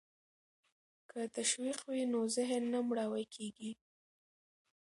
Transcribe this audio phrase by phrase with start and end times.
[1.09, 3.71] که تشویق وي نو ذهن نه مړاوی کیږي.